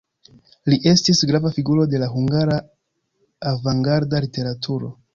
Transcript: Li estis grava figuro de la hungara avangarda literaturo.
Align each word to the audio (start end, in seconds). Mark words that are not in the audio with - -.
Li 0.71 0.79
estis 0.91 1.21
grava 1.33 1.51
figuro 1.59 1.87
de 1.93 2.01
la 2.05 2.09
hungara 2.15 2.57
avangarda 3.55 4.27
literaturo. 4.29 4.95